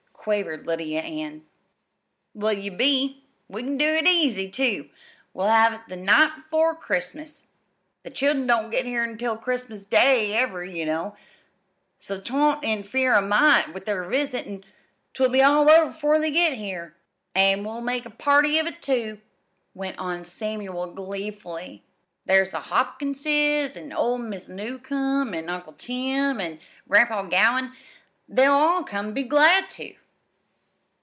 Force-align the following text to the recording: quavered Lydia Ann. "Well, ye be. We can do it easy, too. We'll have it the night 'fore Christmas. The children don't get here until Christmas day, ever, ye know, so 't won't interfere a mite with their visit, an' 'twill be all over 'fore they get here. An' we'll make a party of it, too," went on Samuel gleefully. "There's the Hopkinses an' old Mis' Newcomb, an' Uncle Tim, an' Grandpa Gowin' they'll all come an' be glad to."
quavered 0.23 0.67
Lydia 0.67 1.01
Ann. 1.01 1.43
"Well, 2.35 2.53
ye 2.53 2.69
be. 2.69 3.25
We 3.47 3.63
can 3.63 3.75
do 3.79 3.87
it 3.87 4.05
easy, 4.07 4.51
too. 4.51 4.87
We'll 5.33 5.47
have 5.47 5.73
it 5.73 5.81
the 5.89 5.95
night 5.95 6.31
'fore 6.51 6.75
Christmas. 6.75 7.47
The 8.03 8.11
children 8.11 8.45
don't 8.45 8.69
get 8.69 8.85
here 8.85 9.03
until 9.03 9.35
Christmas 9.35 9.83
day, 9.83 10.35
ever, 10.35 10.63
ye 10.63 10.85
know, 10.85 11.15
so 11.97 12.19
't 12.19 12.31
won't 12.33 12.63
interfere 12.63 13.13
a 13.15 13.21
mite 13.23 13.73
with 13.73 13.87
their 13.87 14.03
visit, 14.03 14.45
an' 14.45 14.63
'twill 15.15 15.29
be 15.29 15.41
all 15.41 15.67
over 15.67 15.91
'fore 15.91 16.19
they 16.19 16.29
get 16.29 16.53
here. 16.53 16.93
An' 17.33 17.63
we'll 17.65 17.81
make 17.81 18.05
a 18.05 18.11
party 18.11 18.59
of 18.59 18.67
it, 18.67 18.79
too," 18.79 19.19
went 19.73 19.97
on 19.97 20.23
Samuel 20.23 20.85
gleefully. 20.93 21.81
"There's 22.27 22.51
the 22.51 22.59
Hopkinses 22.59 23.75
an' 23.75 23.91
old 23.91 24.21
Mis' 24.21 24.47
Newcomb, 24.47 25.33
an' 25.33 25.49
Uncle 25.49 25.73
Tim, 25.73 26.39
an' 26.39 26.59
Grandpa 26.87 27.23
Gowin' 27.23 27.71
they'll 28.29 28.53
all 28.53 28.83
come 28.83 29.07
an' 29.07 29.13
be 29.15 29.23
glad 29.23 29.67
to." 29.71 29.95